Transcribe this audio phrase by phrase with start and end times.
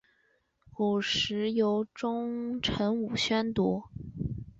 [0.73, 3.83] 古时由中臣式宣读。